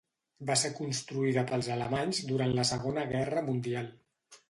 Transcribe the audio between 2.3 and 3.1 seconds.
durant la Segona